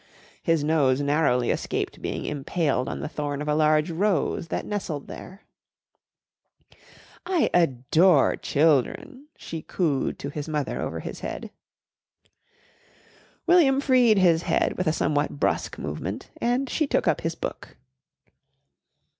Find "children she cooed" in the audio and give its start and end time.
8.35-10.17